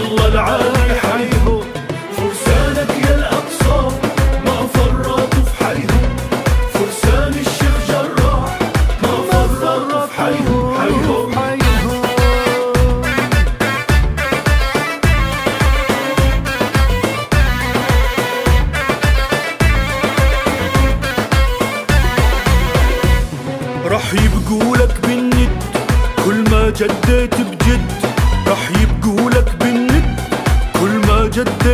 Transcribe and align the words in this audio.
الله 0.00 0.26
العالي 0.28 0.94
حيهم 1.02 1.60
فرسانك 2.16 2.90
يا 3.08 3.14
الأقصى 3.14 3.96
ما 4.46 4.66
فرطوا 4.74 5.42
في 5.44 5.64
حيهم 5.64 6.16
فرسان 6.74 7.32
الشيخ 7.32 7.76
جراح 7.88 8.58
ما 9.02 9.14
فرطوا 9.30 10.06
في 10.06 10.12
حيهم 10.20 10.74
حيهم 10.80 11.30
راح 23.86 24.14
يبقولك 24.14 25.00
بالند 25.02 25.62
كل 26.24 26.50
ما 26.50 26.70
جديت 26.70 27.34
بجد 27.34 27.92
راح 28.46 28.70
يبقولك 28.70 28.89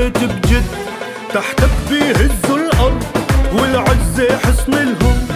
جديت 0.08 0.30
بجد 0.30 0.64
تحتك 1.34 1.70
بيهزوا 1.90 2.58
الأرض 2.58 3.02
والعزة 3.52 4.38
حصن 4.44 4.72
لهم 4.72 5.26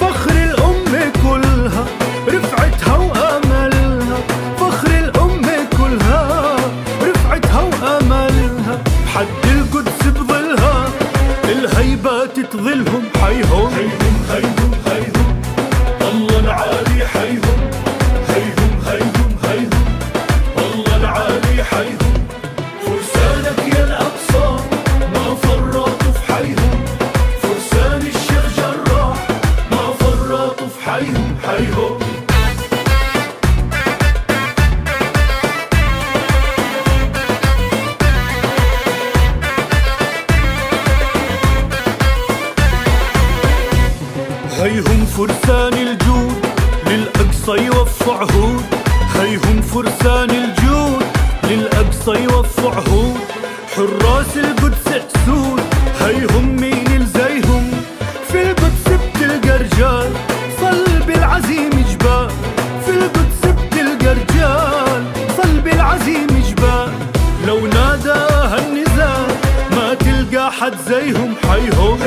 فخر 0.00 0.30
الأمة 0.30 1.12
كلها 1.22 1.84
رفعتها 2.28 2.96
وأملها. 2.96 4.18
فخر 4.58 4.86
الأمة 4.88 5.56
كلها 5.78 6.56
رفعتها 7.02 7.60
وأملها. 7.62 8.82
بحد 9.06 9.26
القدس 9.44 10.06
بظلها 10.06 10.88
الهيبات 11.44 12.40
تظلهم 12.40 13.02
حيهم 13.22 13.70
هيهم 13.76 14.16
هيهم 14.30 14.72
هيهم 14.86 15.42
الله 16.12 16.38
العالي 16.38 17.06
حيهم 17.06 17.29
هيهم 44.60 45.06
فرسان 45.06 45.74
الجود 45.74 46.46
للأقصى 46.86 47.64
يوفوا 47.66 48.14
عهود 48.14 48.64
هيهم 49.14 49.60
فرسان 49.62 50.30
الجود 50.30 51.04
للأقصى 51.44 52.10
يوفوا 52.24 52.70
عهود 52.70 53.16
حراس 53.76 54.36
القدس 54.36 54.86
أسود 54.88 55.60
هيهم 56.00 56.56
مين 56.56 56.86
الزيهم. 57.00 57.70
في 58.32 58.42
القدس 58.42 58.84
بتلقى 58.88 59.58
رجال 59.58 60.12
صلب 60.60 61.10
العزيم 61.10 61.70
جبال 61.70 62.30
في 62.86 62.90
القدس 62.90 63.40
بتلقى 63.44 64.14
رجال 64.14 65.04
صلب 65.36 65.66
العزيم 65.68 66.26
جبال 66.48 66.92
لو 67.46 67.66
ناداها 67.66 68.58
النزال 68.58 69.26
ما 69.70 69.94
تلقى 69.94 70.52
حد 70.52 70.74
زيهم. 70.88 71.34
حيهم 71.50 71.98